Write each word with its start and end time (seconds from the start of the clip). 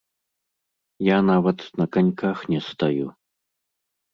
Я 1.09 1.17
нават 1.27 1.59
на 1.81 1.85
каньках 1.97 2.37
не 2.55 2.59
стаю. 2.69 3.07